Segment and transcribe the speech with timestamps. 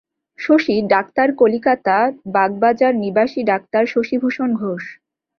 [0.39, 1.97] Shashi doctor Calcutta
[2.33, 4.83] বাগবাজার-নিবাসী doctor Shashibhushan Ghosh.